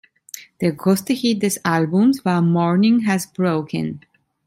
[0.61, 4.01] Der größte Hit des Albums war "Morning Has Broken".